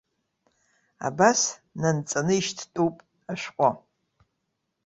Абас 1.07 1.39
нанҵаны 1.81 2.33
ишьҭтәуп 2.37 2.95
ашәҟәы. 3.31 3.69